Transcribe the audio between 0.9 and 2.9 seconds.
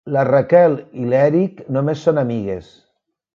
i l'Eric només són amigues.